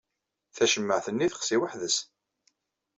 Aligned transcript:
Tacemmaɛt-nni 0.55 1.27
texsi 1.31 1.57
weḥd-s. 1.59 1.97